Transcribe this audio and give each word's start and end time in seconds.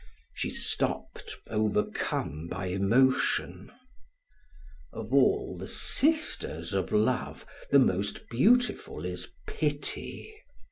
She 0.33 0.49
stopped, 0.49 1.35
overcome 1.47 2.47
by 2.47 2.69
emotion. 2.69 3.71
Of 4.91 5.13
all 5.13 5.55
the 5.59 5.67
sisters 5.67 6.73
of 6.73 6.91
love, 6.91 7.45
the 7.69 7.77
most 7.77 8.27
beautiful 8.31 9.05
is 9.05 9.27
pity. 9.47 10.33